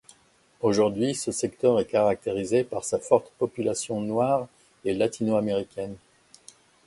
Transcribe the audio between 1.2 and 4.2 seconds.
secteur est caractérisé par sa forte population